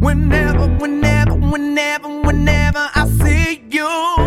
Whenever, 0.00 0.66
whenever, 0.78 1.34
whenever, 1.34 2.08
whenever 2.22 2.88
I 2.94 3.06
see 3.20 3.62
you. 3.70 4.19